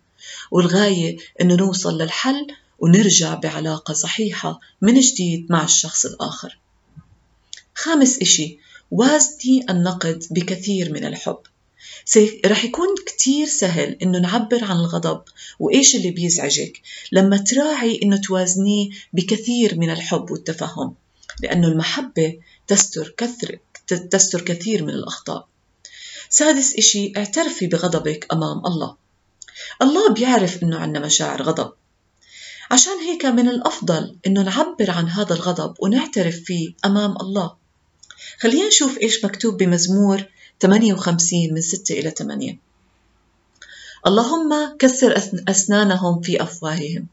والغاية 0.51 1.17
إنه 1.41 1.55
نوصل 1.55 2.03
للحل 2.03 2.47
ونرجع 2.79 3.35
بعلاقة 3.35 3.95
صحيحة 3.95 4.61
من 4.81 5.01
جديد 5.01 5.47
مع 5.51 5.65
الشخص 5.65 6.07
الآخر. 6.07 6.59
خامس 7.75 8.19
إشي 8.19 8.59
وازني 8.91 9.67
النقد 9.71 10.25
بكثير 10.31 10.93
من 10.93 11.05
الحب. 11.05 11.39
رح 12.47 12.65
يكون 12.65 12.89
كتير 13.07 13.47
سهل 13.47 13.97
إنه 14.03 14.19
نعبر 14.19 14.65
عن 14.65 14.77
الغضب 14.77 15.23
وإيش 15.59 15.97
اللي 15.97 16.11
بيزعجك 16.11 16.83
لما 17.13 17.37
تراعي 17.37 18.01
إنه 18.03 18.17
توازنيه 18.17 18.91
بكثير 19.13 19.79
من 19.79 19.91
الحب 19.91 20.31
والتفهم. 20.31 20.95
لأنه 21.43 21.69
المحبة 21.69 22.39
تستر 22.67 23.15
كثر 23.17 23.59
تستر 23.87 24.41
كثير 24.41 24.83
من 24.83 24.91
الأخطاء. 24.91 25.48
سادس 26.31 26.77
إشي 26.77 27.13
اعترفي 27.17 27.67
بغضبك 27.67 28.27
أمام 28.33 28.67
الله. 28.67 28.97
الله 29.83 30.13
بيعرف 30.13 30.63
إنه 30.63 30.79
عنا 30.79 31.01
مشاعر 31.01 31.43
غضب. 31.43 31.73
عشان 32.71 32.99
هيك 32.99 33.27
من 33.27 33.49
الأفضل 33.49 34.17
إنه 34.27 34.43
نعبر 34.43 34.91
عن 34.91 35.09
هذا 35.09 35.35
الغضب 35.35 35.75
ونعترف 35.81 36.37
فيه 36.37 36.73
أمام 36.85 37.17
الله. 37.17 37.53
خلينا 38.41 38.69
نشوف 38.69 38.99
إيش 38.99 39.25
مكتوب 39.25 39.57
بمزمور 39.57 40.25
58 40.61 41.55
من 41.55 41.61
6 41.61 41.93
إلى 41.99 42.11
8 42.11 42.59
اللهم 44.07 44.77
كسر 44.79 45.23
أسنانهم 45.49 46.21
في 46.21 46.43
أفواههم. 46.43 47.07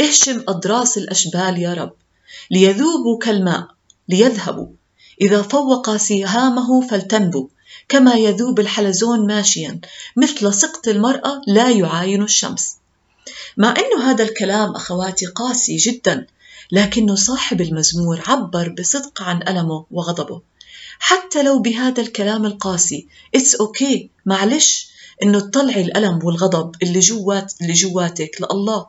اهشم 0.00 0.44
أضراس 0.48 0.98
الأشبال 0.98 1.58
يا 1.58 1.74
رب. 1.74 1.92
ليذوبوا 2.50 3.18
كالماء 3.18 3.68
ليذهبوا. 4.08 4.68
إذا 5.20 5.42
فوق 5.42 5.96
سهامه 5.96 6.88
فلتنبو 6.88 7.48
كما 7.88 8.14
يذوب 8.14 8.60
الحلزون 8.60 9.26
ماشيا 9.26 9.80
مثل 10.16 10.54
سقط 10.54 10.88
المرأة 10.88 11.40
لا 11.46 11.70
يعاين 11.70 12.22
الشمس 12.22 12.76
مع 13.56 13.74
أن 13.78 14.02
هذا 14.02 14.24
الكلام 14.24 14.74
أخواتي 14.74 15.26
قاسي 15.26 15.76
جدا 15.76 16.26
لكنه 16.72 17.14
صاحب 17.14 17.60
المزمور 17.60 18.22
عبر 18.26 18.68
بصدق 18.68 19.22
عن 19.22 19.48
ألمه 19.48 19.84
وغضبه 19.90 20.42
حتى 20.98 21.42
لو 21.42 21.58
بهذا 21.58 22.02
الكلام 22.02 22.46
القاسي 22.46 23.08
it's 23.34 23.98
okay. 23.98 24.20
معلش 24.26 24.90
إنه 25.22 25.40
تطلعي 25.40 25.80
الألم 25.80 26.24
والغضب 26.24 26.74
اللي 26.82 27.00
جوات 27.00 27.54
اللي 27.60 27.72
جواتك 27.72 28.30
لله 28.40 28.86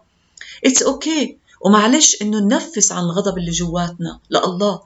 it's 0.66 1.28
okay. 1.28 1.48
ومعلش 1.66 2.22
إنه 2.22 2.40
ننفس 2.40 2.92
عن 2.92 3.04
الغضب 3.04 3.38
اللي 3.38 3.52
جواتنا 3.52 4.20
لله 4.30 4.82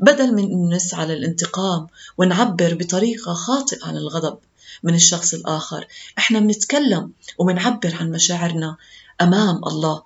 بدل 0.00 0.34
من 0.34 0.44
إنه 0.44 0.76
نسعى 0.76 1.06
للانتقام 1.06 1.86
ونعبر 2.18 2.74
بطريقة 2.74 3.34
خاطئة 3.34 3.86
عن 3.86 3.96
الغضب 3.96 4.38
من 4.82 4.94
الشخص 4.94 5.34
الآخر. 5.34 5.86
إحنا 6.18 6.38
بنتكلم 6.40 7.10
وبنعبر 7.38 7.94
عن 7.94 8.10
مشاعرنا 8.10 8.76
أمام 9.20 9.64
الله. 9.64 10.02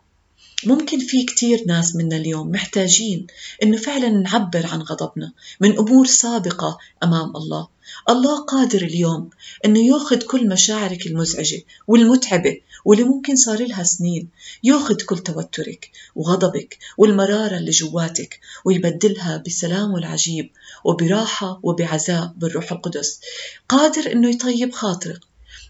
ممكن 0.66 0.98
في 0.98 1.24
كتير 1.24 1.64
ناس 1.66 1.96
منا 1.96 2.16
اليوم 2.16 2.50
محتاجين 2.50 3.26
إنه 3.62 3.76
فعلا 3.76 4.08
نعبر 4.08 4.66
عن 4.66 4.82
غضبنا 4.82 5.32
من 5.60 5.78
أمور 5.78 6.06
سابقة 6.06 6.78
أمام 7.02 7.36
الله. 7.36 7.68
الله 8.10 8.40
قادر 8.44 8.82
اليوم 8.82 9.30
إنه 9.64 9.86
يأخذ 9.86 10.16
كل 10.16 10.48
مشاعرك 10.48 11.06
المزعجة 11.06 11.62
والمتعبة 11.86 12.60
واللي 12.84 13.04
ممكن 13.04 13.36
صار 13.36 13.66
لها 13.66 13.82
سنين. 13.82 14.28
ياخذ 14.64 14.96
كل 14.96 15.18
توترك 15.18 15.90
وغضبك 16.14 16.78
والمرارة 16.98 17.56
اللي 17.56 17.70
جواتك 17.70 18.40
ويبدلها 18.64 19.36
بسلام 19.46 19.96
العجيب 19.96 20.50
وبراحة 20.84 21.60
وبعزاء 21.62 22.32
بالروح 22.36 22.72
القدس. 22.72 23.20
قادر 23.68 24.12
إنه 24.12 24.30
يطيب 24.30 24.72
خاطرك 24.72 25.20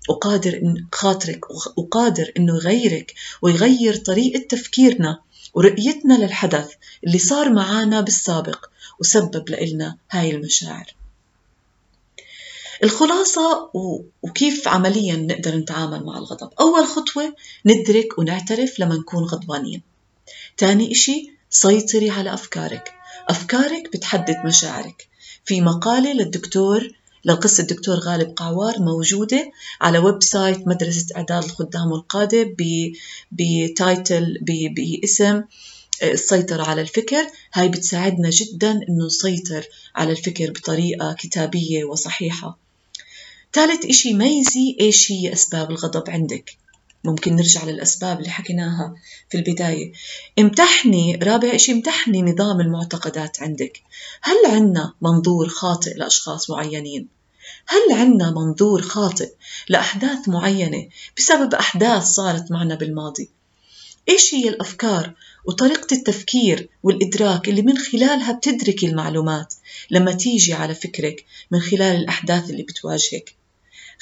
وقادر 0.08 0.54
إن 0.62 0.86
خاطرك 0.92 1.50
وقادر 1.78 2.32
إنه 2.36 2.56
يغيرك 2.56 3.14
ويغير 3.42 3.96
طريقة 3.96 4.46
تفكيرنا 4.48 5.20
ورؤيتنا 5.54 6.14
للحدث 6.14 6.70
اللي 7.06 7.18
صار 7.18 7.52
معانا 7.52 8.00
بالسابق 8.00 8.66
وسبب 9.00 9.48
لنا 9.50 9.96
هاي 10.10 10.30
المشاعر. 10.30 10.94
الخلاصة 12.82 13.70
وكيف 14.22 14.68
عمليا 14.68 15.16
نقدر 15.16 15.56
نتعامل 15.56 16.04
مع 16.04 16.18
الغضب. 16.18 16.50
أول 16.60 16.86
خطوة 16.86 17.34
ندرك 17.66 18.18
ونعترف 18.18 18.80
لما 18.80 18.94
نكون 18.94 19.24
غضبانين. 19.24 19.82
تاني 20.56 20.92
إشي 20.92 21.30
سيطري 21.50 22.10
على 22.10 22.34
أفكارك. 22.34 22.92
أفكارك 23.28 23.92
بتحدد 23.92 24.36
مشاعرك. 24.44 25.08
في 25.44 25.60
مقالة 25.60 26.12
للدكتور 26.12 26.88
للقس 27.24 27.60
الدكتور 27.60 27.94
غالب 27.96 28.32
قعوار 28.36 28.78
موجودة 28.78 29.50
على 29.80 29.98
website 29.98 30.68
مدرسة 30.68 31.06
إعداد 31.16 31.44
الخدام 31.44 31.92
والقادة 31.92 32.54
ب 33.32 33.50
title 33.50 34.38
باسم 34.76 35.42
آه، 36.02 36.12
السيطرة 36.12 36.62
على 36.62 36.80
الفكر. 36.80 37.26
هاي 37.54 37.68
بتساعدنا 37.68 38.30
جدا 38.30 38.70
إنه 38.88 39.06
نسيطر 39.06 39.66
على 39.96 40.12
الفكر 40.12 40.50
بطريقة 40.50 41.12
كتابية 41.12 41.84
وصحيحة. 41.84 42.69
ثالث 43.52 43.86
إشي 43.86 44.14
ميزي 44.14 44.76
إيش 44.80 45.12
هي 45.12 45.32
أسباب 45.32 45.70
الغضب 45.70 46.10
عندك 46.10 46.56
ممكن 47.04 47.36
نرجع 47.36 47.64
للأسباب 47.64 48.18
اللي 48.18 48.30
حكيناها 48.30 48.94
في 49.30 49.38
البداية 49.38 49.92
امتحني 50.38 51.16
رابع 51.16 51.56
شيء 51.56 51.74
امتحني 51.74 52.22
نظام 52.22 52.60
المعتقدات 52.60 53.42
عندك 53.42 53.82
هل 54.22 54.36
عندنا 54.46 54.94
منظور 55.02 55.48
خاطئ 55.48 55.94
لأشخاص 55.94 56.50
معينين؟ 56.50 57.08
هل 57.66 57.98
عندنا 57.98 58.30
منظور 58.30 58.82
خاطئ 58.82 59.32
لأحداث 59.68 60.28
معينة 60.28 60.88
بسبب 61.16 61.54
أحداث 61.54 62.04
صارت 62.04 62.50
معنا 62.50 62.74
بالماضي؟ 62.74 63.30
إيش 64.08 64.34
هي 64.34 64.48
الأفكار 64.48 65.14
وطريقة 65.44 65.94
التفكير 65.94 66.68
والإدراك 66.82 67.48
اللي 67.48 67.62
من 67.62 67.78
خلالها 67.78 68.32
بتدركي 68.32 68.86
المعلومات 68.86 69.54
لما 69.90 70.12
تيجي 70.12 70.52
على 70.52 70.74
فكرك 70.74 71.24
من 71.50 71.60
خلال 71.60 71.96
الأحداث 71.96 72.50
اللي 72.50 72.62
بتواجهك؟ 72.62 73.39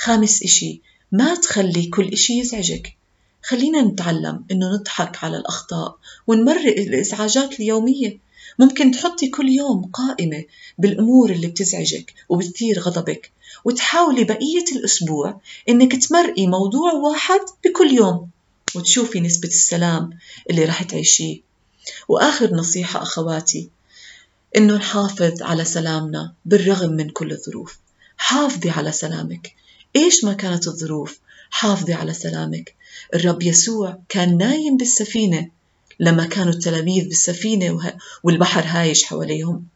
خامس 0.01 0.43
إشي 0.43 0.81
ما 1.13 1.35
تخلي 1.35 1.87
كل 1.87 2.09
إشي 2.09 2.39
يزعجك. 2.39 2.97
خلينا 3.43 3.83
نتعلم 3.83 4.45
إنه 4.51 4.75
نضحك 4.75 5.25
على 5.25 5.37
الأخطاء 5.37 5.99
ونمرق 6.27 6.79
الإزعاجات 6.79 7.61
اليومية. 7.61 8.19
ممكن 8.59 8.91
تحطي 8.91 9.29
كل 9.29 9.49
يوم 9.49 9.85
قائمة 9.93 10.45
بالأمور 10.79 11.31
اللي 11.31 11.47
بتزعجك 11.47 12.15
وبتثير 12.29 12.81
غضبك 12.81 13.33
وتحاولي 13.65 14.25
بقية 14.25 14.65
الأسبوع 14.73 15.41
إنك 15.69 16.07
تمرقي 16.07 16.47
موضوع 16.47 16.93
واحد 16.93 17.41
بكل 17.65 17.91
يوم 17.93 18.29
وتشوفي 18.75 19.21
نسبة 19.21 19.49
السلام 19.49 20.11
اللي 20.51 20.65
راح 20.65 20.83
تعيشيه. 20.83 21.41
وآخر 22.09 22.55
نصيحة 22.55 23.03
أخواتي 23.03 23.69
إنه 24.57 24.77
نحافظ 24.77 25.43
على 25.43 25.65
سلامنا 25.65 26.33
بالرغم 26.45 26.91
من 26.91 27.11
كل 27.11 27.33
الظروف. 27.33 27.79
حافظي 28.17 28.71
على 28.71 28.93
سلامك. 28.93 29.55
إيش 29.99 30.25
ما 30.25 30.33
كانت 30.33 30.69
الظروف؟ 30.69 31.19
حافظي 31.51 31.93
على 31.93 32.15
سلامك. 32.15 32.75
الرب 33.15 33.43
يسوع 33.43 33.99
كان 34.09 34.39
نايم 34.39 34.77
بالسفينة. 34.77 35.51
لما 36.01 36.25
كانوا 36.25 36.53
التلاميذ 36.53 37.05
بالسفينة 37.05 37.97
والبحر 38.23 38.65
هايش 38.67 39.05
حواليهم. 39.05 39.67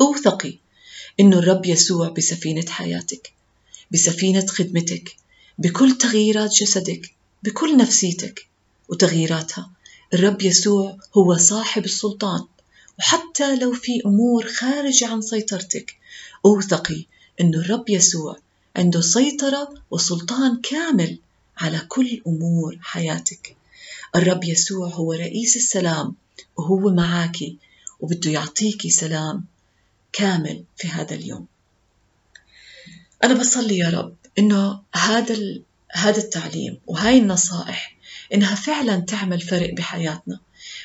أوثقي 0.00 0.58
إنه 1.20 1.38
الرب 1.38 1.66
يسوع 1.66 2.08
بسفينة 2.08 2.64
حياتك 2.68 3.32
بسفينة 3.90 4.46
خدمتك 4.46 5.16
بكل 5.58 5.98
تغييرات 5.98 6.50
جسدك 6.50 7.14
بكل 7.42 7.76
نفسيتك 7.76 8.46
وتغييراتها. 8.88 9.70
الرب 10.14 10.42
يسوع 10.42 10.96
هو 11.16 11.36
صاحب 11.36 11.84
السلطان. 11.84 12.44
وحتى 12.98 13.56
لو 13.56 13.72
في 13.72 14.02
أمور 14.06 14.46
خارجة 14.46 15.06
عن 15.08 15.22
سيطرتك 15.22 15.96
أوثقي 16.44 17.06
أن 17.40 17.54
الرب 17.54 17.90
يسوع 17.90 18.36
عنده 18.76 19.00
سيطرة 19.00 19.74
وسلطان 19.90 20.60
كامل 20.60 21.18
على 21.58 21.78
كل 21.88 22.22
أمور 22.26 22.78
حياتك. 22.82 23.56
الرب 24.16 24.44
يسوع 24.44 24.88
هو 24.88 25.12
رئيس 25.12 25.56
السلام 25.56 26.14
وهو 26.56 26.90
معك 26.90 27.38
وبده 28.00 28.30
يعطيكي 28.30 28.90
سلام 28.90 29.44
كامل 30.12 30.64
في 30.76 30.88
هذا 30.88 31.14
اليوم. 31.14 31.46
أنا 33.24 33.34
بصلي 33.34 33.78
يا 33.78 33.90
رب 33.90 34.16
إنه 34.38 34.82
هذا 34.94 35.36
هذا 35.92 36.18
التعليم 36.18 36.78
وهاي 36.86 37.18
النصائح 37.18 37.96
إنها 38.34 38.54
فعلا 38.54 38.96
تعمل 39.00 39.40
فرق 39.40 39.74
بحياتنا. 39.74 40.40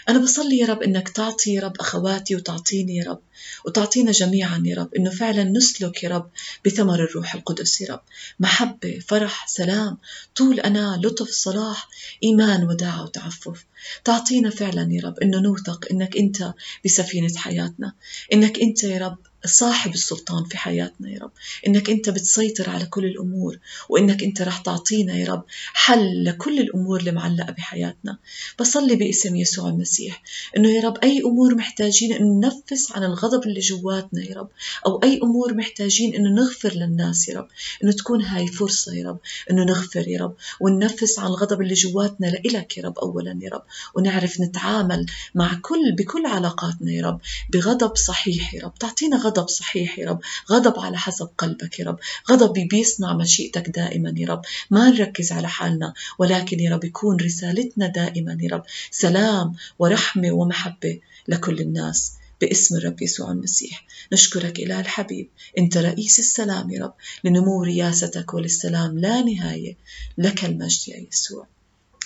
أنا 0.10 0.20
بصلي 0.20 0.58
يا 0.58 0.65
رب 0.67 0.84
إنك 0.84 1.10
تعطي 1.10 1.54
يا 1.54 1.62
رب 1.62 1.74
أخواتي 1.80 2.36
وتعطيني 2.36 2.96
يا 2.96 3.10
رب 3.10 3.20
وتعطينا 3.65 4.12
جميعا 4.12 4.63
يا 4.65 4.76
رب 4.76 4.93
إنه 4.93 5.10
فعلا 5.10 5.43
نسلك 5.43 6.04
يا 6.04 6.10
رب 6.10 6.30
بثمر 6.65 7.04
الروح 7.04 7.36
القدس 7.36 7.82
يا 7.82 7.93
رب. 7.93 8.02
محبة 8.39 9.00
فرح 9.08 9.48
سلام 9.48 9.98
طول 10.36 10.60
أنا 10.60 11.00
لطف 11.04 11.30
صلاح 11.30 11.88
إيمان 12.24 12.63
وداعة 12.63 13.04
وتعفف. 13.04 13.65
تعطينا 14.04 14.50
فعلا 14.50 14.88
يا 14.91 15.02
رب 15.02 15.20
إنه 15.20 15.39
نوثق 15.39 15.86
إنك 15.91 16.17
أنت 16.17 16.54
بسفينة 16.86 17.34
حياتنا. 17.38 17.93
إنك 18.34 18.60
أنت 18.60 18.84
يا 18.84 18.98
رب 19.08 19.17
صاحب 19.47 19.93
السلطان 19.93 20.43
في 20.45 20.57
حياتنا 20.57 21.10
يا 21.10 21.19
رب. 21.19 21.31
إنك 21.67 21.89
أنت 21.89 22.10
بتسيطر 22.10 22.69
على 22.69 22.86
كل 22.86 23.05
الأمور 23.05 23.60
وإنك 23.89 24.23
أنت 24.23 24.41
رح 24.41 24.57
تعطينا 24.57 25.17
يا 25.17 25.31
رب 25.33 25.43
حل 25.73 26.23
لكل 26.25 26.60
الأمور 26.60 26.99
اللي 26.99 27.12
معلقة 27.12 27.51
بحياتنا. 27.51 28.17
بصلي 28.60 28.95
باسم 28.95 29.36
يسوع 29.36 29.69
المسيح 29.69 30.23
إنه 30.57 30.69
يا 30.69 30.81
رب 30.81 30.97
أي 31.03 31.21
أمور 31.25 31.55
محتاجين 31.55 32.13
إنه 32.13 32.27
ننفس 32.47 32.91
عن 32.91 33.03
الغضب 33.03 33.43
اللي 33.43 33.60
جواتنا 33.60 34.23
يا 34.23 34.36
رب 34.36 34.49
أو 34.86 35.03
أي 35.03 35.19
أمور 35.23 35.53
محتاجين 35.53 36.15
إنه 36.15 36.29
نغفر 36.29 36.73
للناس 36.73 37.29
يا 37.29 37.38
رب 37.38 37.47
إنه 37.83 37.91
تكون 37.91 38.21
هاي 38.21 38.47
فرصة 38.47 38.93
يا 38.95 39.10
رب 39.10 39.17
إنه 39.51 39.63
نغفر 39.63 40.07
يا 40.07 40.19
رب 40.23 40.36
وننفس 40.60 41.19
عن 41.19 41.27
الغضب 41.27 41.62
اللي 41.62 41.73
جواتنا 41.73 42.27
لإلك 42.27 42.77
يا 42.77 42.83
رب 42.83 42.99
أولا 42.99 43.39
يا 43.41 43.49
رب 43.49 43.63
ونعرف 43.95 44.41
نتعامل 44.41 45.05
مع 45.36 45.60
كل 45.62 45.91
بكل 45.97 46.25
علاقاتنا 46.25 46.91
يا 46.91 47.05
رب 47.05 47.19
بغضب 47.49 47.95
صحيح 47.95 48.53
يا 48.53 48.63
رب. 48.63 48.73
تعطينا 48.79 49.17
غضب 49.17 49.37
صحيح 49.45 50.00
يا 50.00 50.10
رب. 50.10 50.19
غضب 50.52 50.80
على 50.80 50.97
حسب 50.97 51.30
قلبك 51.38 51.80
يا 51.80 51.86
رب. 51.86 52.00
غضب 52.32 52.54
بيصنع 52.54 53.13
مشيئتك 53.13 53.69
دائما 53.69 54.13
يا 54.17 54.28
رب. 54.28 54.41
ما 54.71 54.89
نركز 54.89 55.32
على 55.32 55.47
حالنا 55.47 55.93
ولكن 56.19 56.60
يا 56.60 56.71
رب 56.76 56.84
يكون 56.84 57.17
رسالتنا 57.21 57.88
دائما 57.88 58.38
يا 58.41 58.50
رب. 58.50 58.63
سلام 58.91 59.56
ورحمة 59.80 60.32
ومحبة 60.32 61.00
لكل 61.28 61.60
الناس 61.60 62.13
باسم 62.41 62.76
الرب 62.78 63.02
يسوع 63.02 63.32
المسيح. 63.32 63.86
نشكرك 64.13 64.60
إله 64.60 64.80
الحبيب. 64.80 65.30
أنت 65.58 65.78
رئيس 65.78 66.19
السلام 66.19 66.71
يا 66.71 66.84
رب. 66.84 66.93
لنمو 67.23 67.63
رياستك 67.63 68.34
وللسلام 68.34 69.00
لا 69.00 69.21
نهاية 69.21 69.76
لك 70.17 70.45
المجد 70.45 70.88
يا 70.88 71.08
يسوع. 71.12 71.47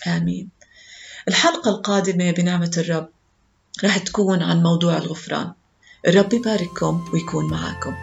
آمين. 0.08 0.50
الحلقة 1.28 1.70
القادمة 1.70 2.32
بنعمة 2.32 2.72
الرب 2.78 3.10
راح 3.84 3.98
تكون 3.98 4.44
عن 4.44 4.64
موضوع 4.64 4.98
الغفران. 4.98 5.52
الرب 6.08 6.34
يبارككم 6.34 7.02
ويكون 7.14 7.50
معكم 7.52 7.94